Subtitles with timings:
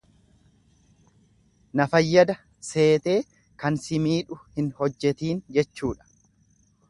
[1.79, 2.37] Na fayyada
[2.69, 3.19] seetee
[3.65, 6.11] kan si miidhu hin hojjetiin jechuudha.